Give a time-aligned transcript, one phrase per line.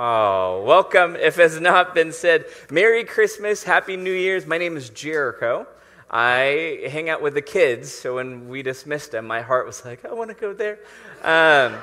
[0.00, 1.16] Oh, welcome.
[1.16, 4.46] If has not been said, Merry Christmas, Happy New Year's.
[4.46, 5.66] My name is Jericho.
[6.08, 10.04] I hang out with the kids, so when we dismissed them, my heart was like,
[10.04, 10.78] I want to go there.
[11.24, 11.80] Um,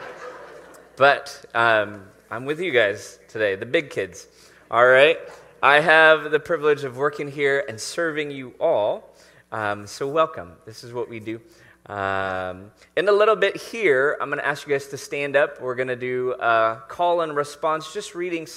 [0.95, 4.29] but um, I'm with you guys today, the big kids.
[4.71, 5.17] All right?
[5.61, 9.13] I have the privilege of working here and serving you all.
[9.51, 10.53] Um, so, welcome.
[10.65, 11.41] This is what we do.
[11.87, 15.61] Um, in a little bit here, I'm going to ask you guys to stand up.
[15.61, 18.47] We're going to do a call and response, just reading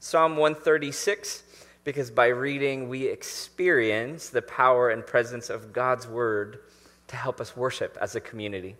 [0.00, 1.42] Psalm 136,
[1.84, 6.60] because by reading, we experience the power and presence of God's word
[7.08, 8.74] to help us worship as a community.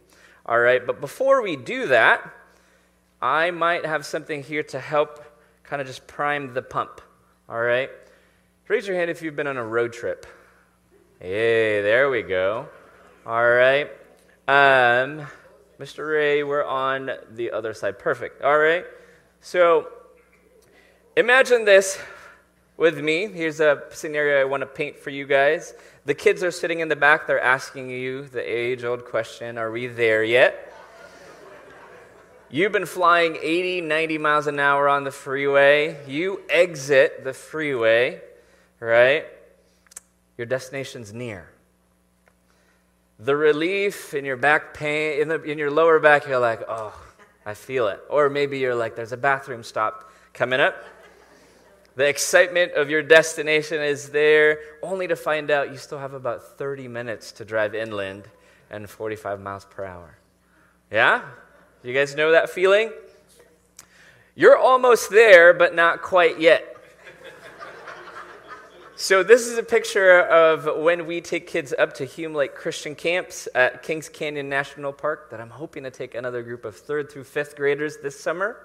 [0.46, 2.32] All right, but before we do that,
[3.20, 5.22] I might have something here to help
[5.64, 7.02] kind of just prime the pump.
[7.46, 7.90] All right,
[8.68, 10.26] raise your hand if you've been on a road trip.
[11.20, 12.68] Hey, there we go.
[13.26, 13.90] All right.
[14.48, 15.26] Um,
[15.78, 16.08] Mr.
[16.08, 17.98] Ray, we're on the other side.
[17.98, 18.40] Perfect.
[18.40, 18.86] All right.
[19.42, 19.88] So
[21.18, 21.98] imagine this
[22.78, 23.26] with me.
[23.26, 25.74] Here's a scenario I want to paint for you guys.
[26.06, 27.26] The kids are sitting in the back.
[27.26, 30.72] They're asking you the age old question Are we there yet?
[32.48, 35.98] You've been flying 80, 90 miles an hour on the freeway.
[36.08, 38.22] You exit the freeway,
[38.80, 39.26] right?
[40.38, 41.50] Your destination's near
[43.18, 46.94] the relief in your back pain, in, the, in your lower back, you're like, oh,
[47.44, 48.00] I feel it.
[48.08, 50.84] Or maybe you're like, there's a bathroom stop coming up.
[51.96, 56.56] The excitement of your destination is there, only to find out you still have about
[56.56, 58.28] 30 minutes to drive inland
[58.70, 60.16] and 45 miles per hour.
[60.92, 61.22] Yeah?
[61.82, 62.92] You guys know that feeling?
[64.36, 66.76] You're almost there, but not quite yet.
[69.00, 72.96] So, this is a picture of when we take kids up to Hume Lake Christian
[72.96, 77.08] camps at Kings Canyon National Park that I'm hoping to take another group of third
[77.08, 78.56] through fifth graders this summer.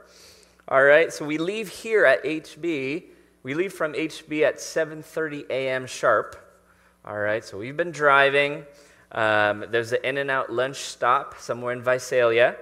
[0.68, 3.04] All right, so we leave here at HB.
[3.44, 5.86] We leave from HB at 7:30 a.m.
[5.86, 6.36] sharp.
[7.06, 8.66] All right, so we've been driving.
[9.12, 12.56] Um, there's an In-N-Out lunch stop somewhere in Visalia.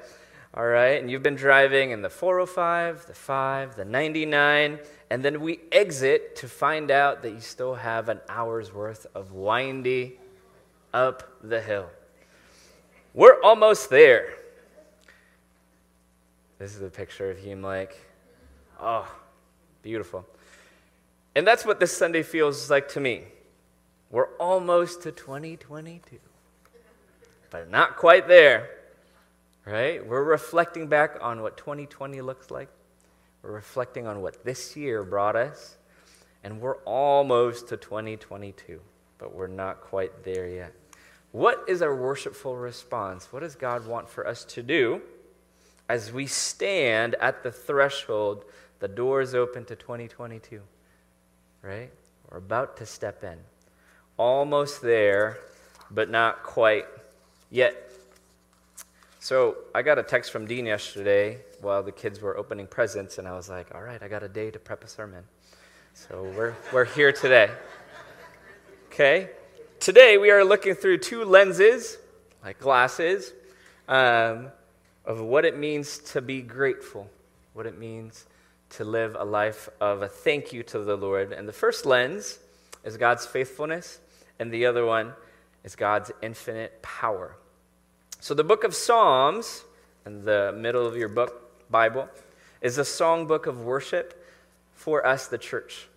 [0.53, 4.79] All right, and you've been driving in the 405, the 5, the 99,
[5.11, 9.33] and then we exit to find out that you still have an hour's worth of
[9.33, 10.17] windy
[10.93, 11.89] up the hill.
[13.13, 14.29] We're almost there.
[16.59, 17.93] This is a picture of Hume Lake.
[18.79, 19.05] Oh,
[19.81, 20.25] beautiful.
[21.35, 23.23] And that's what this Sunday feels like to me.
[24.11, 26.19] We're almost to 2022,
[27.49, 28.69] but not quite there,
[29.65, 30.07] right?
[30.07, 32.69] We're reflecting back on what 2020 looks like.
[33.43, 35.77] We're reflecting on what this year brought us,
[36.43, 38.79] and we're almost to 2022,
[39.17, 40.73] but we're not quite there yet.
[41.31, 43.31] What is our worshipful response?
[43.31, 45.01] What does God want for us to do
[45.89, 48.45] as we stand at the threshold?
[48.79, 50.61] The door is open to 2022,
[51.61, 51.91] right?
[52.29, 53.37] We're about to step in.
[54.17, 55.39] Almost there,
[55.89, 56.85] but not quite
[57.49, 57.91] yet.
[59.19, 63.27] So I got a text from Dean yesterday while the kids were opening presents, and
[63.27, 65.23] I was like, all right, I got a day to prep a sermon.
[65.93, 67.51] So we're, we're here today.
[68.87, 69.29] Okay?
[69.79, 71.97] Today we are looking through two lenses,
[72.43, 73.33] like glasses,
[73.87, 74.47] um,
[75.05, 77.09] of what it means to be grateful,
[77.53, 78.25] what it means
[78.71, 81.31] to live a life of a thank you to the Lord.
[81.31, 82.39] And the first lens
[82.83, 83.99] is God's faithfulness,
[84.39, 85.13] and the other one
[85.63, 87.35] is God's infinite power.
[88.19, 89.63] So the book of Psalms,
[90.05, 91.40] in the middle of your book,
[91.71, 92.09] Bible,
[92.61, 94.25] is a songbook of worship
[94.73, 95.87] for us, the church,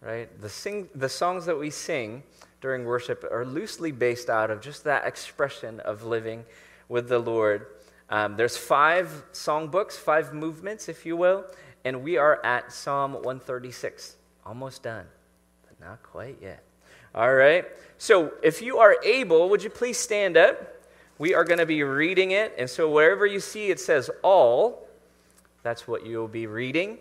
[0.00, 0.28] right?
[0.40, 2.22] The, sing, the songs that we sing
[2.60, 6.44] during worship are loosely based out of just that expression of living
[6.88, 7.66] with the Lord.
[8.08, 11.44] Um, there's five songbooks, five movements, if you will,
[11.84, 14.16] and we are at Psalm 136.
[14.46, 15.06] Almost done,
[15.66, 16.62] but not quite yet.
[17.14, 17.66] All right.
[17.98, 20.74] So if you are able, would you please stand up?
[21.18, 22.54] we are going to be reading it.
[22.58, 24.83] And so wherever you see it says all,
[25.64, 26.98] that's what you'll be reading.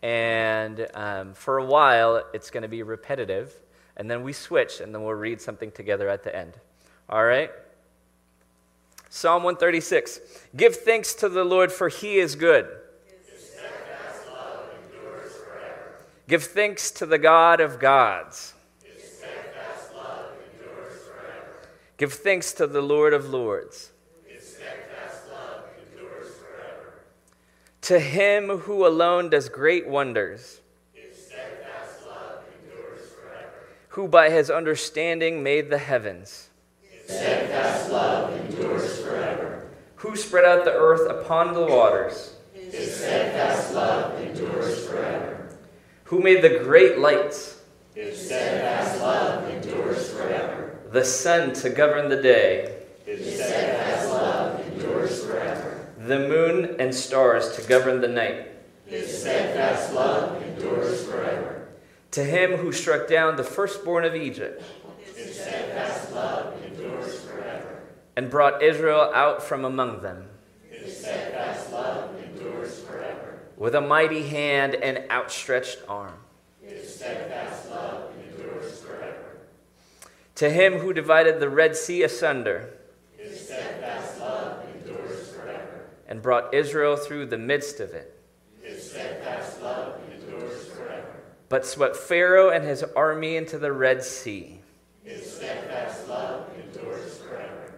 [0.00, 3.52] And um, for a while, it's going to be repetitive.
[3.96, 6.54] And then we switch, and then we'll read something together at the end.
[7.10, 7.50] All right?
[9.10, 10.20] Psalm 136
[10.56, 12.68] Give thanks to the Lord, for he is good.
[16.26, 18.54] Give thanks to the God of gods.
[21.96, 23.90] Give thanks to the Lord of lords.
[27.84, 30.62] To him who alone does great wonders.
[33.88, 36.48] Who by his understanding made the heavens.
[39.96, 42.36] Who spread out the earth upon the waters.
[46.04, 47.60] Who made the great lights.
[47.94, 48.14] The
[51.04, 52.76] sun to govern the day.
[53.04, 55.84] His steadfast love endures forever.
[56.06, 58.48] The moon and stars to govern the night.
[58.84, 61.68] His steadfast love endures forever.
[62.10, 64.62] To him who struck down the firstborn of Egypt.
[65.16, 67.84] His steadfast love endures forever.
[68.16, 70.28] And brought Israel out from among them.
[70.70, 73.38] His steadfast love endures forever.
[73.56, 76.18] With a mighty hand and outstretched arm.
[76.62, 79.38] His steadfast love endures forever.
[80.34, 82.74] To him who divided the Red Sea asunder.
[83.16, 85.86] His steadfast love endures forever.
[86.06, 88.20] And brought Israel through the midst of it.
[88.60, 91.16] His steadfast love endures forever.
[91.48, 94.60] But swept Pharaoh and his army into the Red Sea.
[95.02, 97.74] His steadfast love endures forever.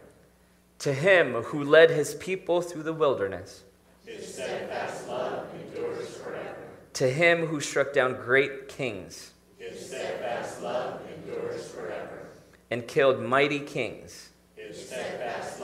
[0.80, 3.62] To him who led his people through the wilderness.
[4.04, 6.56] His steadfast love endures forever.
[6.94, 9.32] To him who struck down great kings.
[9.58, 12.26] His steadfast love endures forever.
[12.70, 14.30] And killed mighty kings.
[14.56, 15.55] His steadfast.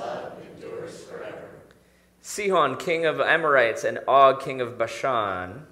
[2.33, 5.67] Sihon, king of Amorites, and Og, king of Bashan.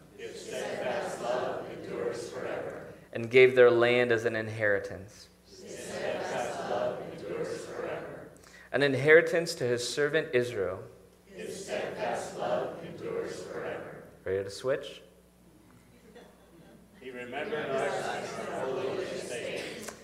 [1.23, 1.65] Love.
[3.15, 5.29] And gave their land as an inheritance.
[6.69, 6.99] Love.
[8.73, 10.81] An inheritance to his servant Israel.
[11.25, 14.05] His steadfast love endures forever.
[14.27, 15.01] Ready to switch?
[17.01, 18.99] He remembered us holy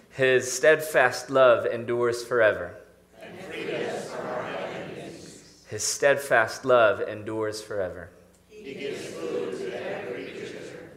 [0.08, 2.76] His steadfast love endures forever.
[3.20, 5.55] and freed us from our enemies.
[5.68, 8.10] His steadfast love endures forever.
[8.48, 10.90] He gives food to every creature.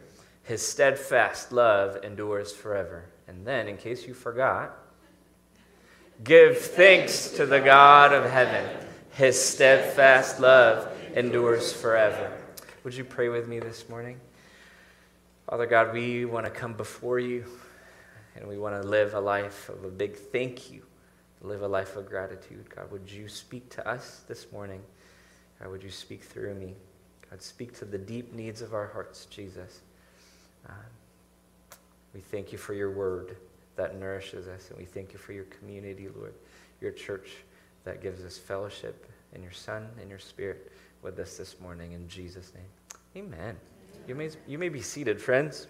[0.44, 3.04] His steadfast love endures forever.
[3.26, 4.76] And then, in case you forgot,
[6.24, 8.68] give thanks to the God of heaven.
[9.12, 12.36] His steadfast love endures forever.
[12.84, 14.20] Would you pray with me this morning?
[15.48, 17.44] Father God, we want to come before you
[18.36, 20.82] and we want to live a life of a big thank you,
[21.42, 22.68] live a life of gratitude.
[22.74, 24.80] God, would you speak to us this morning?
[25.60, 26.74] God, would you speak through me?
[27.30, 29.80] God, speak to the deep needs of our hearts, Jesus.
[30.68, 30.72] Uh,
[32.14, 33.36] we thank you for your word
[33.76, 36.34] that nourishes us, and we thank you for your community, Lord,
[36.80, 37.30] your church
[37.84, 40.70] that gives us fellowship in your Son and your Spirit
[41.02, 41.92] with us this morning.
[41.92, 43.56] In Jesus' name, amen.
[44.06, 45.66] You may, you may be seated, friends.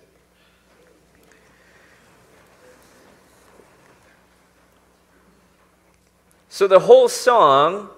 [6.61, 7.89] So the whole song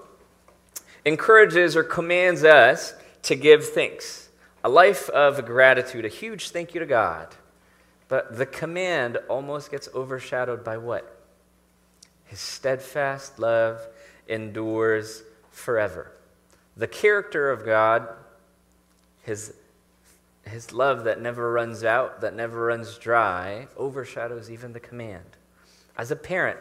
[1.05, 4.29] encourages or commands us to give thanks,
[4.63, 7.27] a life of gratitude, a huge thank you to God.
[8.07, 11.25] But the command almost gets overshadowed by what?
[12.27, 13.81] His steadfast love
[14.29, 16.13] endures forever.
[16.77, 18.07] The character of God,
[19.25, 19.55] his,
[20.47, 25.37] his love that never runs out, that never runs dry, overshadows even the command.
[25.99, 26.61] As a parent,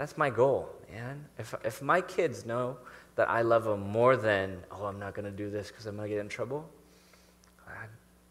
[0.00, 1.26] that's my goal, man.
[1.38, 2.78] If, if my kids know
[3.16, 5.94] that I love them more than, oh, I'm not going to do this because I'm
[5.94, 6.66] going to get in trouble,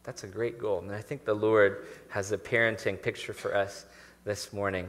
[0.01, 0.79] that's a great goal.
[0.79, 3.85] And I think the Lord has a parenting picture for us
[4.23, 4.87] this morning.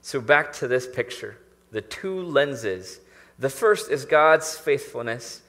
[0.00, 1.36] So, back to this picture
[1.70, 3.00] the two lenses.
[3.38, 5.42] The first is God's faithfulness,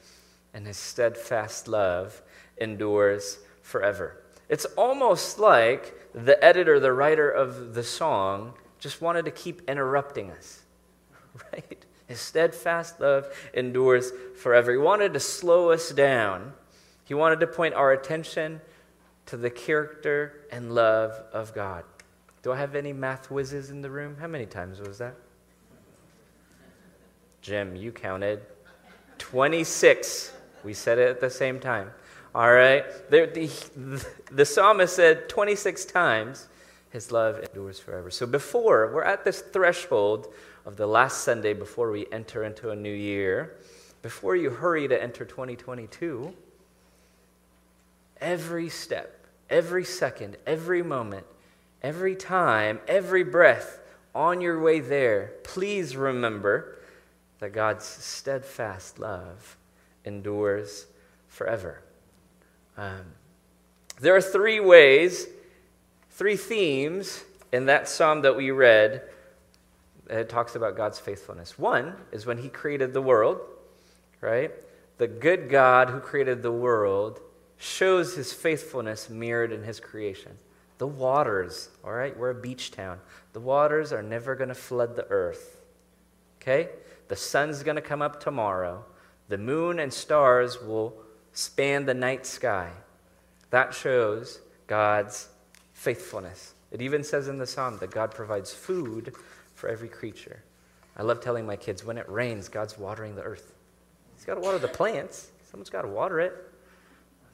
[0.54, 2.22] and his steadfast love
[2.58, 4.22] endures forever.
[4.50, 10.30] It's almost like the editor, the writer of the song, just wanted to keep interrupting
[10.32, 10.63] us,
[11.54, 11.86] right?
[12.08, 14.72] His steadfast love endures forever.
[14.72, 16.54] He wanted to slow us down.
[17.06, 18.62] He wanted to point our attention
[19.28, 21.84] to the character and love of God.
[22.42, 24.18] Do I have any math whizzes in the room?
[24.20, 25.16] How many times was that?
[27.42, 28.42] Jim, you counted
[29.18, 30.34] 26.
[30.64, 31.92] We said it at the same time.
[32.36, 32.86] All right?
[33.10, 36.48] The, the, the psalmist said 26 times,
[36.90, 38.10] His love endures forever.
[38.12, 40.34] So before, we're at this threshold
[40.66, 43.56] of the last Sunday before we enter into a new year.
[44.02, 46.34] Before you hurry to enter 2022,
[48.20, 51.26] every step, every second, every moment,
[51.82, 53.80] every time, every breath
[54.14, 56.80] on your way there, please remember
[57.40, 59.58] that God's steadfast love
[60.06, 60.86] endures
[61.28, 61.82] forever.
[62.78, 63.06] Um,
[64.00, 65.28] there are three ways
[66.14, 69.02] three themes in that psalm that we read.
[70.10, 71.58] It talks about God's faithfulness.
[71.58, 73.40] One is when He created the world,
[74.22, 74.52] right?
[74.98, 77.20] The good God who created the world
[77.58, 80.32] shows His faithfulness mirrored in His creation.
[80.78, 82.18] The waters, all right?
[82.18, 83.00] We're a beach town.
[83.32, 85.62] The waters are never going to flood the earth,
[86.42, 86.70] okay?
[87.08, 88.84] The sun's going to come up tomorrow.
[89.30, 90.96] The moon and stars will
[91.32, 92.72] span the night sky.
[93.52, 95.30] That shows God's
[95.74, 96.54] faithfulness.
[96.74, 99.14] It even says in the psalm that God provides food
[99.54, 100.44] for every creature.
[100.98, 103.54] I love telling my kids when it rains, God's watering the earth.
[104.16, 106.34] He's got to water the plants, someone's got to water it.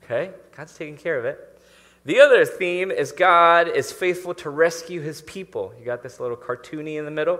[0.03, 0.31] Okay?
[0.55, 1.60] God's taking care of it.
[2.05, 5.74] The other theme is God is faithful to rescue his people.
[5.79, 7.39] You got this little cartoony in the middle.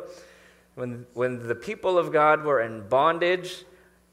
[0.76, 3.64] When, when the people of God were in bondage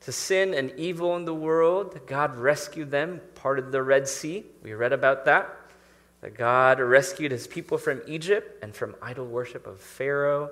[0.00, 4.44] to sin and evil in the world, God rescued them, parted the Red Sea.
[4.62, 5.65] We read about that.
[6.22, 10.50] That God rescued his people from Egypt and from idol worship of Pharaoh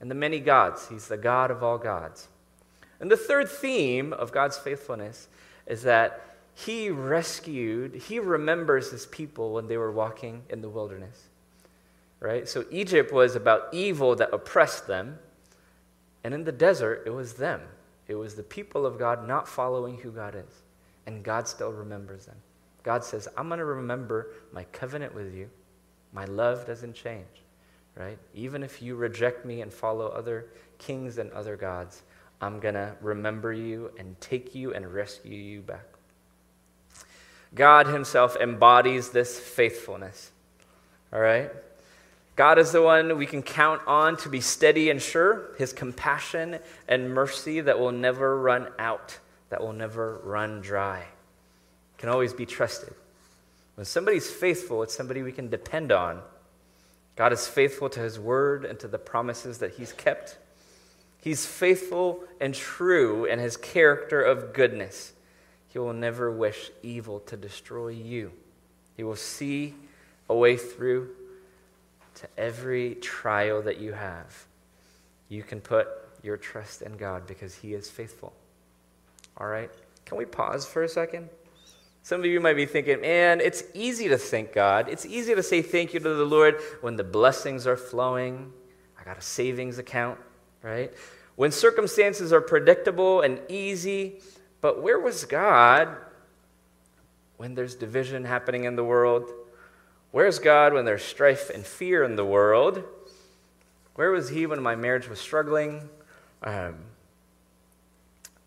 [0.00, 0.88] and the many gods.
[0.88, 2.28] He's the God of all gods.
[3.00, 5.28] And the third theme of God's faithfulness
[5.66, 6.22] is that
[6.54, 11.24] he rescued, he remembers his people when they were walking in the wilderness.
[12.18, 12.48] Right?
[12.48, 15.18] So Egypt was about evil that oppressed them.
[16.24, 17.60] And in the desert, it was them.
[18.08, 20.62] It was the people of God not following who God is.
[21.06, 22.36] And God still remembers them.
[22.86, 25.50] God says, I'm going to remember my covenant with you.
[26.12, 27.26] My love doesn't change.
[27.96, 28.16] Right?
[28.32, 30.46] Even if you reject me and follow other
[30.78, 32.02] kings and other gods,
[32.40, 35.84] I'm going to remember you and take you and rescue you back.
[37.56, 40.30] God Himself embodies this faithfulness.
[41.12, 41.50] All right?
[42.36, 46.60] God is the one we can count on to be steady and sure, His compassion
[46.86, 51.06] and mercy that will never run out, that will never run dry,
[51.98, 52.94] can always be trusted.
[53.74, 56.20] When somebody's faithful, it's somebody we can depend on.
[57.14, 60.38] God is faithful to His word and to the promises that He's kept.
[61.20, 65.12] He's faithful and true in His character of goodness.
[65.68, 68.32] He will never wish evil to destroy you.
[68.96, 69.74] He will see
[70.28, 71.10] a way through
[72.16, 74.46] to every trial that you have.
[75.28, 75.88] You can put
[76.22, 78.32] your trust in God because He is faithful.
[79.36, 79.70] All right?
[80.06, 81.28] Can we pause for a second?
[82.06, 84.88] Some of you might be thinking, man, it's easy to thank God.
[84.88, 88.52] It's easy to say thank you to the Lord when the blessings are flowing.
[88.96, 90.20] I got a savings account,
[90.62, 90.92] right?
[91.34, 94.20] When circumstances are predictable and easy,
[94.60, 95.96] but where was God
[97.38, 99.28] when there's division happening in the world?
[100.12, 102.84] Where's God when there's strife and fear in the world?
[103.96, 105.88] Where was He when my marriage was struggling?
[106.40, 106.76] Um,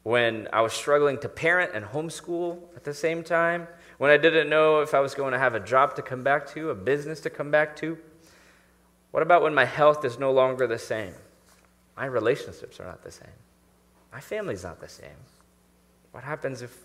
[0.09, 3.67] when I was struggling to parent and homeschool at the same time?
[3.99, 6.47] When I didn't know if I was going to have a job to come back
[6.53, 7.95] to, a business to come back to?
[9.11, 11.13] What about when my health is no longer the same?
[11.95, 13.37] My relationships are not the same.
[14.11, 15.19] My family's not the same.
[16.11, 16.75] What happens if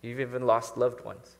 [0.00, 1.34] you've even lost loved ones?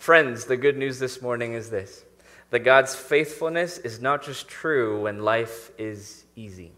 [0.00, 2.04] Friends, the good news this morning is this
[2.50, 6.72] that God's faithfulness is not just true when life is easy.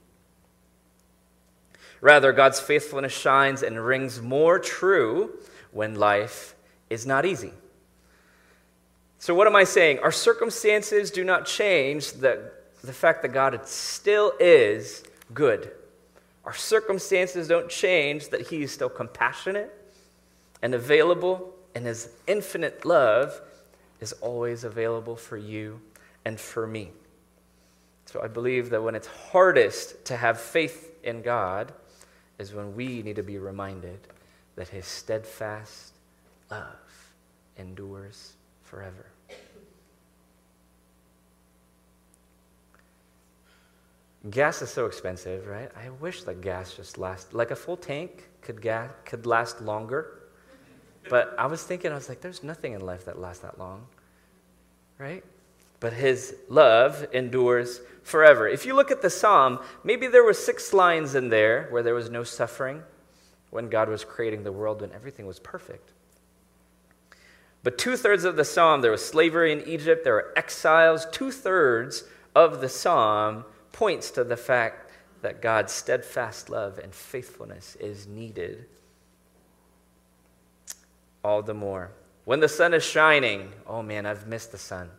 [2.01, 5.39] Rather, God's faithfulness shines and rings more true
[5.73, 6.55] when life
[6.89, 7.53] is not easy.
[9.19, 9.99] So, what am I saying?
[9.99, 12.51] Our circumstances do not change the,
[12.83, 15.05] the fact that God still is
[15.35, 15.71] good.
[16.47, 19.71] Our circumstances don't change that He is still compassionate
[20.63, 23.39] and available, and His infinite love
[24.01, 25.81] is always available for you
[26.25, 26.91] and for me.
[28.07, 31.73] So I believe that when it's hardest to have faith in God
[32.41, 34.01] is when we need to be reminded
[34.57, 35.93] that His steadfast
[36.51, 37.13] love
[37.59, 38.33] endures
[38.63, 39.07] forever.
[44.31, 45.71] Gas is so expensive, right?
[45.77, 50.21] I wish that gas just last like a full tank could gas could last longer.
[51.09, 53.87] But I was thinking, I was like, there's nothing in life that lasts that long.
[54.99, 55.25] Right?
[55.81, 58.47] But his love endures forever.
[58.47, 61.95] If you look at the psalm, maybe there were six lines in there where there
[61.95, 62.83] was no suffering
[63.51, 65.93] when God was creating the world when everything was perfect.
[67.63, 71.07] But two thirds of the psalm, there was slavery in Egypt, there were exiles.
[71.13, 74.91] Two thirds of the psalm points to the fact
[75.23, 78.67] that God's steadfast love and faithfulness is needed
[81.23, 81.91] all the more.
[82.25, 84.91] When the sun is shining, oh man, I've missed the sun,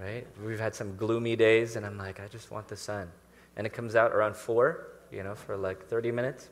[0.00, 0.26] right?
[0.44, 3.10] We've had some gloomy days, and I'm like, I just want the sun.
[3.56, 6.48] And it comes out around four, you know, for like 30 minutes.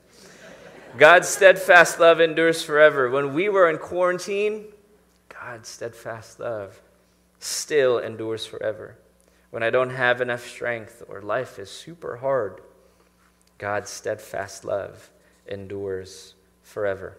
[0.97, 3.11] God's steadfast love endures forever.
[3.11, 4.67] When we were in quarantine,
[5.29, 6.81] God's steadfast love
[7.41, 8.97] still endures forever.
[9.51, 12.61] When I don't have enough strength or life is super hard,
[13.59, 15.11] God's steadfast love
[15.47, 17.19] endures forever.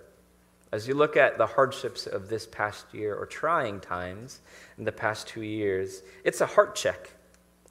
[0.71, 4.41] As you look at the hardships of this past year or trying times
[4.77, 7.11] in the past two years, it's a heart check.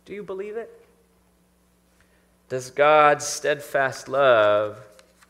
[0.04, 0.70] Do you believe it?
[2.48, 4.78] Does God's steadfast love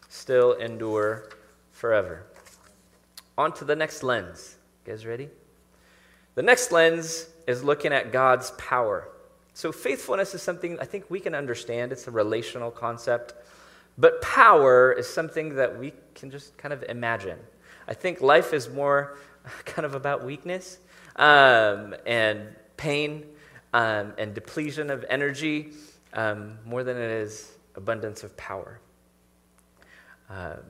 [0.08, 1.28] still endure
[1.72, 2.24] forever?
[3.38, 4.56] On to the next lens.
[4.84, 5.28] You guys ready?
[6.34, 9.08] The next lens is looking at God's power.
[9.54, 11.92] So, faithfulness is something I think we can understand.
[11.92, 13.34] It's a relational concept.
[13.96, 17.38] But power is something that we can just kind of imagine.
[17.86, 19.18] I think life is more
[19.64, 20.78] kind of about weakness
[21.16, 23.24] um, and pain
[23.72, 25.72] um, and depletion of energy
[26.12, 28.80] um, more than it is abundance of power.
[30.30, 30.60] Um,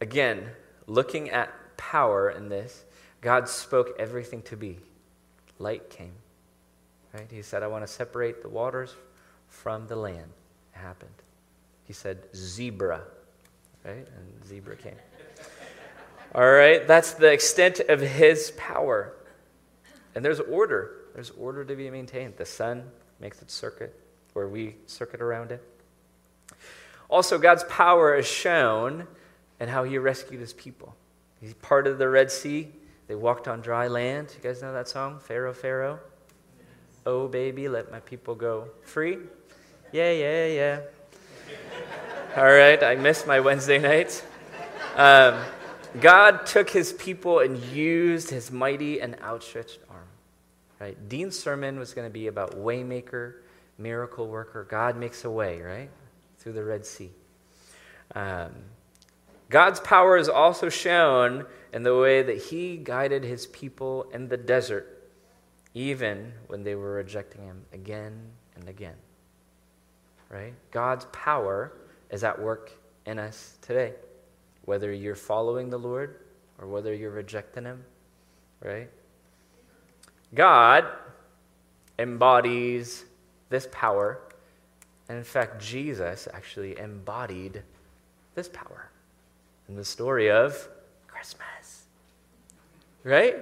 [0.00, 0.48] again,
[0.86, 2.84] looking at power in this,
[3.20, 4.78] God spoke everything to be.
[5.58, 6.12] Light came.
[7.12, 7.28] Right?
[7.30, 8.94] He said, I want to separate the waters
[9.48, 10.30] from the land.
[10.74, 11.10] It happened.
[11.84, 13.02] He said, zebra.
[13.84, 14.06] Right?
[14.16, 14.94] And zebra came.
[16.34, 16.86] All right?
[16.86, 19.14] That's the extent of his power.
[20.14, 20.92] And there's order.
[21.14, 22.34] There's order to be maintained.
[22.36, 22.84] The sun
[23.20, 23.98] makes its circuit,
[24.32, 25.62] where we circuit around it.
[27.08, 29.06] Also, God's power is shown
[29.60, 30.94] in how he rescued his people.
[31.40, 32.68] He's part of the Red Sea.
[33.08, 34.32] They walked on dry land.
[34.34, 35.18] You guys know that song?
[35.18, 35.98] Pharaoh, Pharaoh.
[37.04, 39.18] Oh, baby, let my people go free.
[39.92, 40.80] Yeah, yeah, yeah.
[42.36, 44.22] All right, I missed my Wednesday nights.
[44.96, 45.38] Um,
[46.00, 50.08] God took his people and used his mighty and outstretched arm.
[50.80, 51.08] Right?
[51.08, 53.34] Dean's sermon was going to be about waymaker,
[53.78, 54.66] miracle worker.
[54.68, 55.90] God makes a way, right?
[56.38, 57.10] Through the Red Sea.
[58.14, 58.52] Um,
[59.48, 64.36] God's power is also shown in the way that he guided his people in the
[64.36, 65.10] desert,
[65.74, 68.18] even when they were rejecting him again
[68.56, 68.96] and again.
[70.30, 70.54] Right?
[70.70, 71.72] God's power
[72.10, 72.72] is at work
[73.04, 73.92] in us today,
[74.64, 76.16] whether you're following the Lord
[76.58, 77.84] or whether you're rejecting him.
[78.62, 78.90] Right?
[80.34, 80.86] God
[81.98, 83.04] embodies
[83.48, 84.20] this power.
[85.08, 87.62] And in fact, Jesus actually embodied
[88.34, 88.90] this power
[89.68, 90.68] in the story of
[91.06, 91.84] Christmas.
[93.04, 93.36] Right?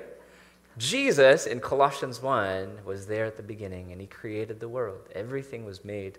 [0.78, 5.00] Jesus in Colossians 1 was there at the beginning and he created the world.
[5.14, 6.18] Everything was made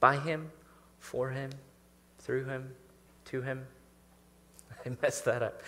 [0.00, 0.50] by him,
[0.98, 1.50] for him,
[2.18, 2.74] through him,
[3.26, 3.66] to him.
[4.86, 5.62] I messed that up.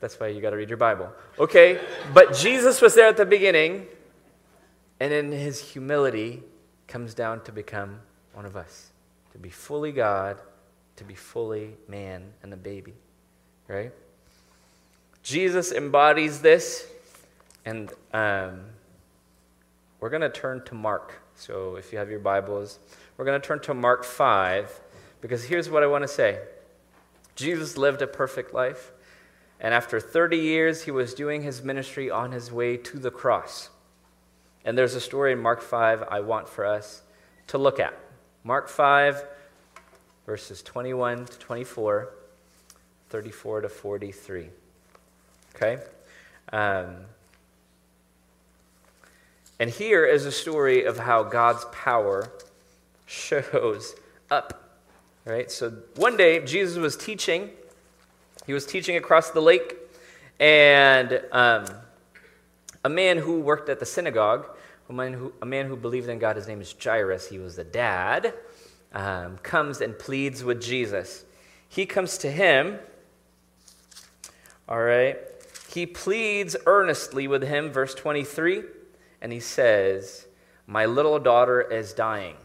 [0.00, 1.12] That's why you got to read your Bible.
[1.38, 1.80] Okay,
[2.12, 3.86] but Jesus was there at the beginning
[5.00, 6.42] and in his humility
[6.86, 8.00] comes down to become
[8.32, 8.90] one of us,
[9.32, 10.38] to be fully God,
[10.96, 12.94] to be fully man and a baby
[13.68, 13.92] right?
[15.22, 16.86] Jesus embodies this,
[17.64, 18.60] and um,
[20.00, 21.20] we're going to turn to Mark.
[21.34, 22.78] So if you have your Bibles,
[23.16, 24.80] we're going to turn to Mark 5,
[25.20, 26.40] because here's what I want to say
[27.38, 28.90] Jesus lived a perfect life,
[29.60, 33.70] and after 30 years, he was doing his ministry on his way to the cross.
[34.64, 37.00] And there's a story in Mark 5 I want for us
[37.46, 37.96] to look at.
[38.42, 39.22] Mark 5,
[40.26, 42.12] verses 21 to 24.
[43.08, 44.48] 34 to 43.
[45.54, 45.78] Okay?
[46.52, 46.96] Um,
[49.60, 52.32] and here is a story of how God's power
[53.06, 53.94] shows
[54.28, 54.67] up.
[55.28, 55.50] Right?
[55.50, 57.50] So one day, Jesus was teaching.
[58.46, 59.76] He was teaching across the lake,
[60.40, 61.66] and um,
[62.82, 64.46] a man who worked at the synagogue,
[64.88, 67.56] a man, who, a man who believed in God, his name is Jairus, he was
[67.56, 68.32] the dad,
[68.94, 71.24] um, comes and pleads with Jesus.
[71.68, 72.78] He comes to him
[74.68, 75.18] all right?
[75.72, 78.62] He pleads earnestly with him, verse 23,
[79.22, 80.26] and he says,
[80.66, 82.36] My little daughter is dying.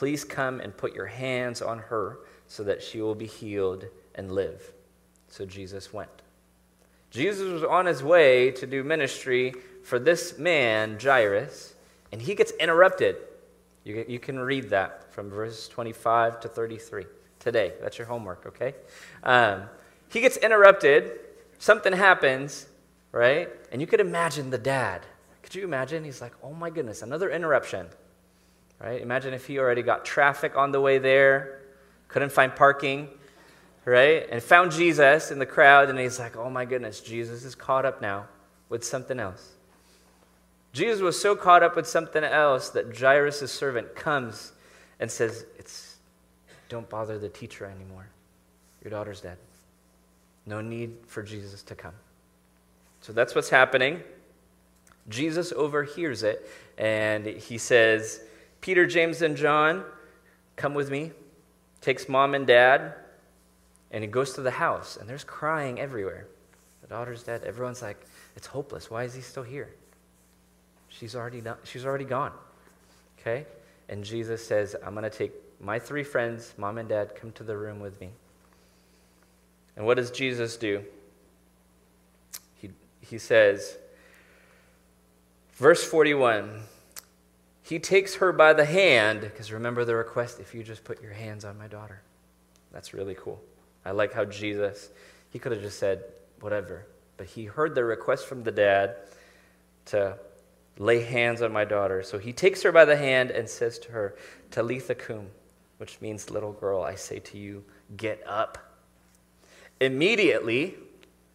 [0.00, 3.84] Please come and put your hands on her so that she will be healed
[4.14, 4.72] and live.
[5.28, 6.22] So Jesus went.
[7.10, 9.52] Jesus was on his way to do ministry
[9.84, 11.74] for this man, Jairus,
[12.12, 13.16] and he gets interrupted.
[13.84, 17.04] You, you can read that from verse 25 to 33
[17.38, 17.74] today.
[17.82, 18.74] That's your homework, okay?
[19.22, 19.64] Um,
[20.08, 21.10] he gets interrupted
[21.58, 22.68] something happens,
[23.12, 23.50] right?
[23.70, 25.04] And you could imagine the dad.
[25.42, 26.04] Could you imagine?
[26.04, 27.88] He's like, oh my goodness, another interruption,
[28.80, 29.00] right?
[29.00, 31.60] Imagine if he already got traffic on the way there,
[32.08, 33.08] couldn't find parking,
[33.84, 34.26] right?
[34.30, 37.84] And found Jesus in the crowd, and he's like, oh my goodness, Jesus is caught
[37.84, 38.26] up now
[38.68, 39.52] with something else.
[40.72, 44.52] Jesus was so caught up with something else that Jairus' servant comes
[45.00, 45.96] and says, It's
[46.68, 48.06] don't bother the teacher anymore.
[48.84, 49.38] Your daughter's dead.
[50.46, 51.94] No need for Jesus to come.
[53.00, 54.02] So that's what's happening.
[55.08, 58.20] Jesus overhears it and he says,
[58.60, 59.84] Peter, James, and John,
[60.56, 61.12] come with me.
[61.80, 62.94] Takes mom and dad
[63.90, 66.26] and he goes to the house and there's crying everywhere.
[66.82, 67.42] The daughter's dead.
[67.44, 68.04] Everyone's like,
[68.36, 68.90] it's hopeless.
[68.90, 69.70] Why is he still here?
[70.88, 72.32] She's already, done, she's already gone.
[73.18, 73.46] Okay?
[73.88, 77.44] And Jesus says, I'm going to take my three friends, mom and dad, come to
[77.44, 78.10] the room with me.
[79.76, 80.84] And what does Jesus do?
[82.54, 82.70] He,
[83.00, 83.76] he says,
[85.54, 86.60] verse 41,
[87.70, 91.12] he takes her by the hand, because remember the request if you just put your
[91.12, 92.02] hands on my daughter.
[92.72, 93.40] That's really cool.
[93.84, 94.88] I like how Jesus,
[95.30, 96.02] he could have just said,
[96.40, 96.88] whatever.
[97.16, 98.96] But he heard the request from the dad
[99.86, 100.18] to
[100.78, 102.02] lay hands on my daughter.
[102.02, 104.16] So he takes her by the hand and says to her,
[104.50, 105.28] Talitha cum,
[105.78, 107.62] which means little girl, I say to you,
[107.96, 108.58] get up.
[109.80, 110.74] Immediately,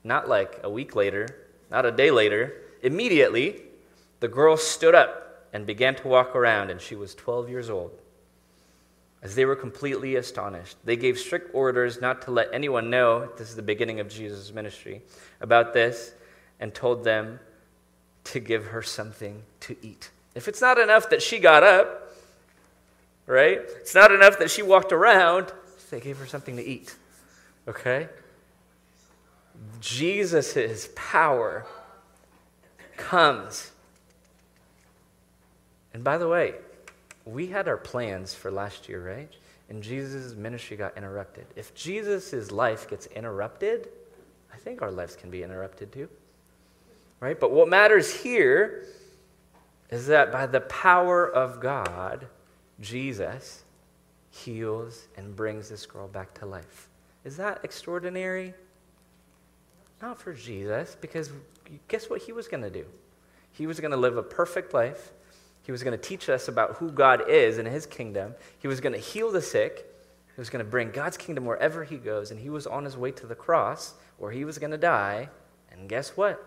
[0.04, 3.62] not like a week later, not a day later, immediately,
[4.20, 5.25] the girl stood up
[5.56, 7.98] and began to walk around, and she was 12 years old.
[9.24, 13.52] As they were completely astonished, they gave strict orders not to let anyone know, this
[13.52, 15.02] is the beginning of Jesus' ministry,
[15.40, 16.12] about this,
[16.60, 17.40] and told them
[18.26, 20.10] to give her something to eat.
[20.36, 22.14] If it's not enough that she got up,
[23.26, 23.62] right?
[23.78, 25.54] It's not enough that she walked around,
[25.90, 26.94] they gave her something to eat.
[27.66, 28.10] Okay?
[29.80, 31.66] Jesus' power
[32.98, 33.72] comes.
[35.96, 36.54] And by the way,
[37.24, 39.32] we had our plans for last year, right?
[39.70, 41.48] And Jesus' ministry got interrupted.
[41.56, 43.88] If Jesus' life gets interrupted,
[44.54, 46.10] I think our lives can be interrupted too
[47.20, 47.40] right?
[47.40, 48.86] But what matters here
[49.90, 52.28] is that by the power of God,
[52.80, 53.64] Jesus
[54.30, 56.90] heals and brings this girl back to life.
[57.24, 58.54] Is that extraordinary?
[60.02, 61.32] Not for Jesus, because
[61.88, 62.86] guess what he was going to do?
[63.54, 65.12] He was going to live a perfect life.
[65.66, 68.36] He was going to teach us about who God is and his kingdom.
[68.60, 69.92] He was going to heal the sick.
[70.36, 72.30] He was going to bring God's kingdom wherever he goes.
[72.30, 75.30] And he was on his way to the cross where he was going to die.
[75.72, 76.44] And guess what?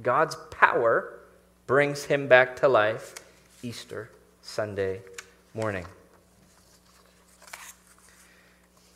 [0.00, 1.18] God's power
[1.66, 3.16] brings him back to life
[3.64, 4.10] Easter
[4.42, 5.02] Sunday
[5.54, 5.84] morning.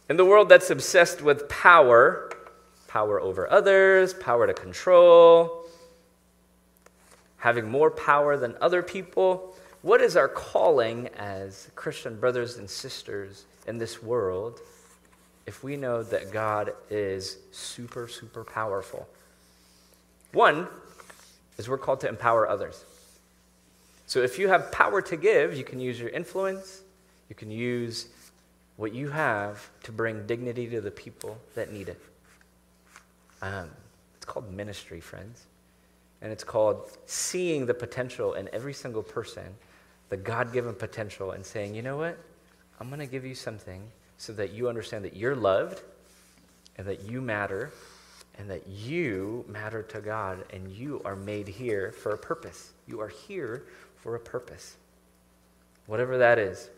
[0.08, 2.30] In the world that's obsessed with power,
[2.86, 5.65] power over others, power to control,
[7.38, 13.44] having more power than other people, what is our calling as Christian brothers and sisters
[13.66, 14.60] in this world
[15.46, 19.08] if we know that God is super, super powerful?
[20.32, 20.66] One,
[21.58, 22.84] is we're called to empower others.
[24.06, 26.82] So if you have power to give, you can use your influence,
[27.28, 28.08] you can use
[28.76, 32.00] what you have to bring dignity to the people that need it.
[33.42, 33.70] Um,
[34.16, 35.46] it's called ministry, friends.
[36.22, 39.44] And it's called seeing the potential in every single person,
[40.08, 42.18] the God given potential, and saying, you know what?
[42.80, 43.82] I'm going to give you something
[44.18, 45.82] so that you understand that you're loved
[46.76, 47.70] and that you matter
[48.38, 52.72] and that you matter to God and you are made here for a purpose.
[52.86, 53.64] You are here
[53.96, 54.76] for a purpose,
[55.86, 56.70] whatever that is.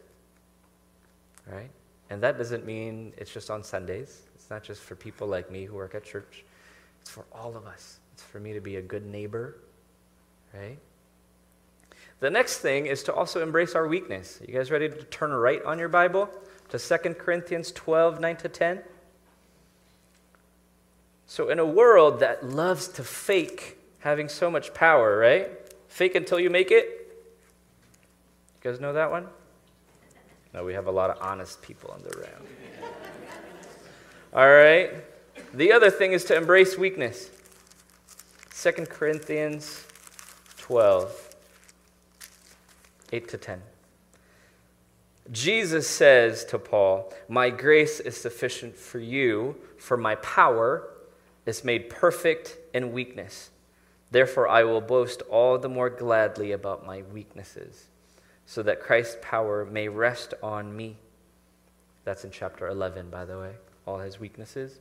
[1.51, 1.70] Right?
[2.11, 4.22] And that doesn't mean it's just on Sundays.
[4.35, 6.44] It's not just for people like me who work at church.
[7.01, 7.98] It's for all of us.
[8.18, 9.54] It's for me to be a good neighbor,
[10.52, 10.76] right?
[12.18, 14.40] The next thing is to also embrace our weakness.
[14.44, 16.28] You guys ready to turn right on your Bible
[16.70, 18.81] to 2 Corinthians 12, 9 to 10?
[21.28, 25.48] So, in a world that loves to fake having so much power, right?
[25.87, 26.87] Fake until you make it.
[28.64, 29.28] You guys know that one?
[30.52, 32.48] No, we have a lot of honest people in the room.
[34.35, 34.90] All right.
[35.54, 37.31] The other thing is to embrace weakness.
[38.61, 39.85] 2 Corinthians
[40.57, 41.37] 12,
[43.12, 43.62] 8 to 10.
[45.31, 50.90] Jesus says to Paul, My grace is sufficient for you, for my power
[51.47, 53.51] is made perfect in weakness.
[54.11, 57.87] Therefore, I will boast all the more gladly about my weaknesses,
[58.44, 60.97] so that Christ's power may rest on me.
[62.03, 63.53] That's in chapter 11, by the way,
[63.87, 64.81] all his weaknesses.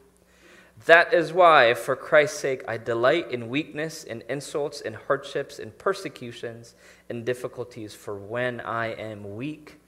[0.86, 5.72] That is why, for Christ's sake, I delight in weakness, in insults, in hardships, in
[5.72, 6.76] persecutions,
[7.10, 9.80] in difficulties, for when I am weak,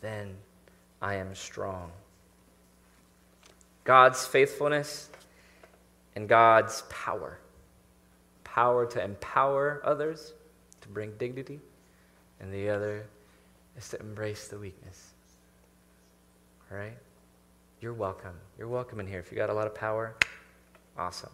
[0.00, 0.34] then
[1.00, 1.92] I am strong.
[3.84, 5.08] God's faithfulness
[6.16, 7.38] and God's power
[8.54, 10.32] power to empower others,
[10.80, 11.58] to bring dignity,
[12.38, 13.04] and the other
[13.76, 15.10] is to embrace the weakness.
[16.70, 16.96] All right?
[17.84, 18.32] You're welcome.
[18.56, 19.18] You're welcome in here.
[19.18, 20.14] If you got a lot of power,
[20.96, 21.28] awesome.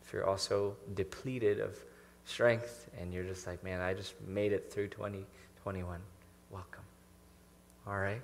[0.00, 1.76] If you're also depleted of
[2.24, 5.98] strength, and you're just like, man, I just made it through 2021.
[6.52, 6.84] Welcome.
[7.84, 8.22] All right?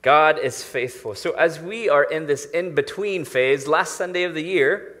[0.00, 1.14] God is faithful.
[1.14, 4.96] So, as we are in this in between phase, last Sunday of the year,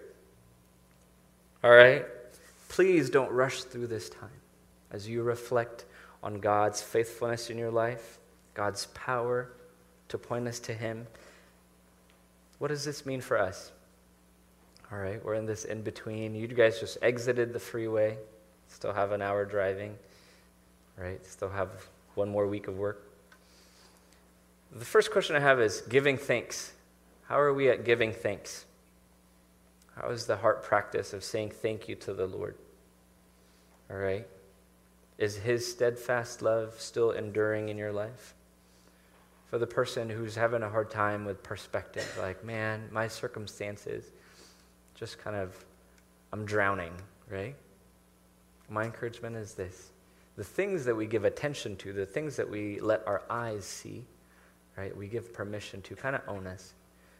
[1.64, 2.04] all right,
[2.68, 4.28] please don't rush through this time
[4.90, 5.86] as you reflect
[6.22, 8.18] on God's faithfulness in your life,
[8.52, 9.48] God's power
[10.08, 11.06] to point us to Him.
[12.58, 13.72] What does this mean for us?
[14.92, 16.34] All right, we're in this in between.
[16.34, 18.16] You guys just exited the freeway,
[18.68, 19.96] still have an hour driving,
[20.96, 21.24] right?
[21.26, 21.70] Still have
[22.14, 23.02] one more week of work.
[24.72, 26.72] The first question I have is giving thanks.
[27.28, 28.64] How are we at giving thanks?
[29.96, 32.54] How is the heart practice of saying thank you to the Lord?
[33.90, 34.26] All right?
[35.18, 38.34] Is His steadfast love still enduring in your life?
[39.50, 44.10] For the person who's having a hard time with perspective, like, man, my circumstances,
[44.94, 45.54] just kind of,
[46.32, 46.92] I'm drowning,
[47.30, 47.54] right?
[48.68, 49.90] My encouragement is this
[50.36, 54.04] the things that we give attention to, the things that we let our eyes see,
[54.76, 56.74] right, we give permission to kind of own us.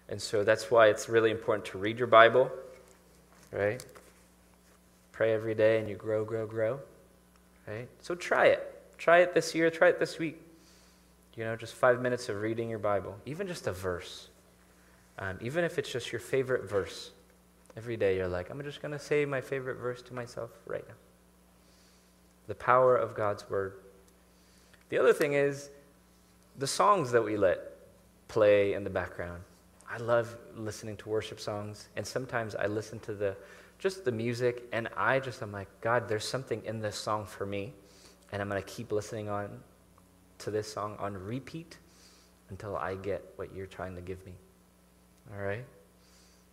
[0.09, 2.51] And so that's why it's really important to read your Bible,
[3.53, 3.85] right?
[5.13, 6.79] Pray every day and you grow, grow, grow,
[7.67, 7.89] right?
[8.03, 8.73] So try it.
[8.99, 10.41] Try it this year, try it this week.
[11.37, 14.29] You know, just five minutes of reading your Bible, even just a verse.
[15.19, 17.11] Um, even if it's just your favorite verse,
[17.77, 20.85] Every day you're like, I'm just going to say my favorite verse to myself right
[20.89, 20.95] now.
[22.47, 23.75] The power of God's word.
[24.89, 25.69] The other thing is
[26.59, 27.61] the songs that we let
[28.29, 29.43] play in the background.
[29.91, 33.37] I love listening to worship songs, and sometimes I listen to the
[33.79, 37.45] just the music, and I just I'm like, God, there's something in this song for
[37.45, 37.75] me,
[38.33, 39.51] and I'm gonna keep listening on
[40.39, 41.79] to this song on repeat
[42.51, 44.33] until I get what you're trying to give me.
[45.33, 45.65] All right?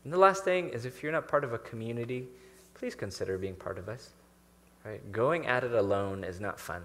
[0.04, 2.28] And the last thing is if you're not part of a community,
[2.74, 4.10] please consider being part of us.
[4.84, 5.12] Right?
[5.12, 6.82] Going at it alone is not fun.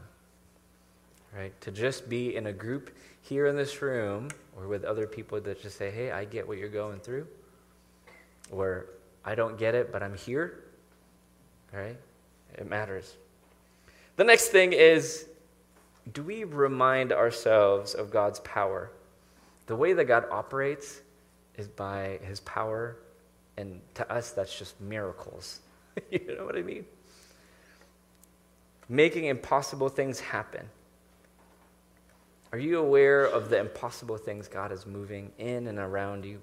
[1.37, 1.59] Right?
[1.63, 2.91] To just be in a group
[3.23, 6.59] here in this room or with other people that just say, hey, I get what
[6.59, 7.27] you're going through.
[8.51, 8.87] Or
[9.25, 10.65] I don't get it, but I'm here.
[11.75, 11.97] All right?
[12.55, 13.17] It matters.
[14.17, 15.27] The next thing is
[16.13, 18.91] do we remind ourselves of God's power?
[19.67, 21.01] The way that God operates
[21.57, 22.97] is by his power
[23.59, 25.59] and to us, that's just miracles.
[26.13, 26.85] you know what I mean?
[28.89, 30.65] Making impossible things happen.
[32.53, 36.39] Are you aware of the impossible things God is moving in and around you?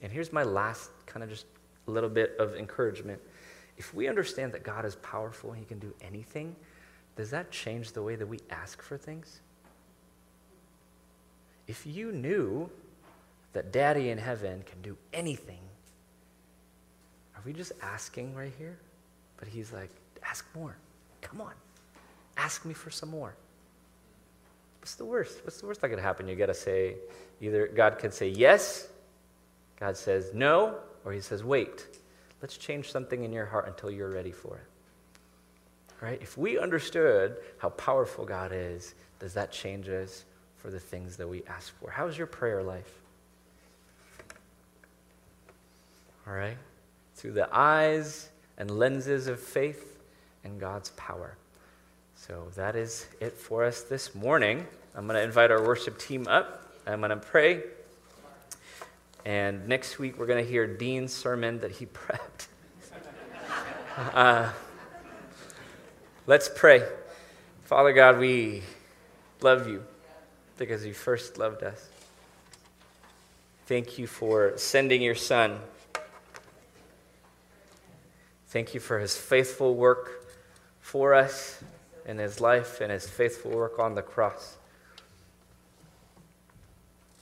[0.00, 1.46] And here's my last kind of just
[1.86, 3.20] little bit of encouragement.
[3.76, 6.54] If we understand that God is powerful and He can do anything,
[7.18, 9.40] does that change the way that we ask for things?
[11.66, 12.70] If you knew
[13.54, 15.58] that Daddy in heaven can do anything,
[17.34, 18.78] are we just asking right here?
[19.36, 19.90] But he's like,
[20.22, 20.76] ask more.
[21.20, 21.54] Come on.
[22.36, 23.34] Ask me for some more.
[24.80, 25.40] What's the worst?
[25.42, 26.28] What's the worst that could happen?
[26.28, 26.94] You got to say
[27.40, 28.86] either God can say yes,
[29.80, 31.84] God says no, or he says wait.
[32.40, 34.77] Let's change something in your heart until you're ready for it.
[36.00, 36.20] Right?
[36.22, 40.24] If we understood how powerful God is, does that change us
[40.56, 41.90] for the things that we ask for?
[41.90, 42.92] How's your prayer life?
[46.26, 46.56] All right?
[47.18, 49.98] through the eyes and lenses of faith
[50.44, 51.36] and God's power.
[52.14, 54.64] So that is it for us this morning.
[54.94, 56.72] I'm going to invite our worship team up.
[56.86, 57.64] I'm going to pray.
[59.24, 62.46] And next week, we're going to hear Dean's sermon that he prepped.
[63.96, 64.52] Uh,
[66.28, 66.84] let's pray.
[67.64, 68.62] Father God, we
[69.40, 69.82] love you
[70.56, 71.88] because you first loved us.
[73.66, 75.58] Thank you for sending your son
[78.48, 80.26] Thank you for his faithful work
[80.80, 81.62] for us
[82.06, 84.56] in his life and his faithful work on the cross.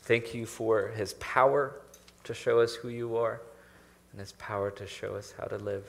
[0.03, 1.75] Thank you for his power
[2.23, 3.41] to show us who you are
[4.13, 5.85] and his power to show us how to live.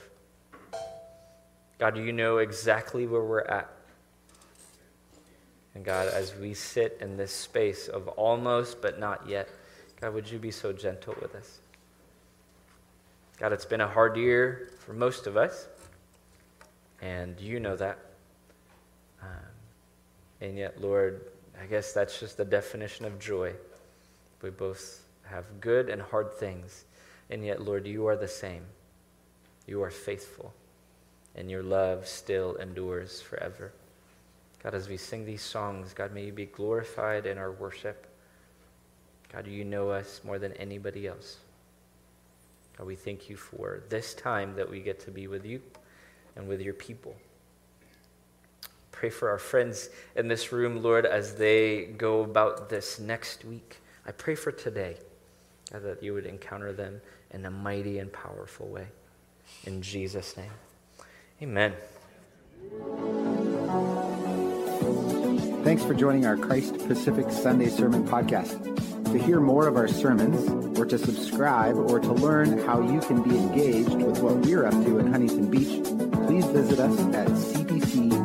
[1.79, 3.69] God, you know exactly where we're at.
[5.75, 9.47] And God, as we sit in this space of almost but not yet,
[10.01, 11.59] God, would you be so gentle with us?
[13.39, 15.67] God, it's been a hard year for most of us,
[17.01, 17.99] and you know that.
[19.21, 19.29] Um,
[20.41, 21.27] and yet, Lord,
[21.61, 23.53] I guess that's just the definition of joy.
[24.41, 26.85] We both have good and hard things,
[27.29, 28.63] and yet, Lord, you are the same.
[29.67, 30.53] You are faithful,
[31.38, 33.71] and your love still endures forever.
[34.63, 38.08] God, as we sing these songs, God, may you be glorified in our worship.
[39.32, 41.38] God, you know us more than anybody else.
[42.78, 45.62] God, we thank you for this time that we get to be with you
[46.36, 47.15] and with your people.
[48.91, 53.78] Pray for our friends in this room, Lord, as they go about this next week.
[54.08, 54.97] I pray for today
[55.71, 58.88] God, that you would encounter them in a mighty and powerful way.
[59.65, 60.52] In Jesus' name,
[61.41, 61.73] amen.
[65.63, 68.63] Thanks for joining our Christ Pacific Sunday Sermon Podcast.
[69.12, 73.21] To hear more of our sermons, or to subscribe, or to learn how you can
[73.23, 75.84] be engaged with what we're up to in Huntington Beach,
[76.28, 78.16] please visit us at cpc.church.